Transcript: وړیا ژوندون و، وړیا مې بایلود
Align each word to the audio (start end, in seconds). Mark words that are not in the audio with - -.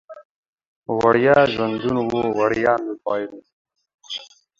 وړیا 0.99 1.37
ژوندون 1.53 1.97
و، 2.03 2.11
وړیا 2.39 2.73
مې 2.83 2.93
بایلود 3.03 3.45